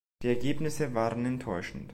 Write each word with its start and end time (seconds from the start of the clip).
Die 0.23 0.29
Ergebnisse 0.29 0.95
waren 0.95 1.23
enttäuschend. 1.27 1.87